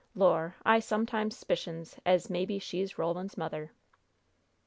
[0.15, 3.71] Lor', I sometimes s'picions as maybe she's Roland's mother!"